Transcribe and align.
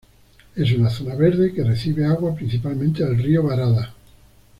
Es 0.55 0.71
una 0.71 0.89
zona 0.89 1.13
verde 1.13 1.53
que 1.53 1.63
recibe 1.63 2.07
agua 2.07 2.33
principalmente 2.33 3.03
del 3.05 3.21
río 3.21 3.43
Barada. 3.43 3.93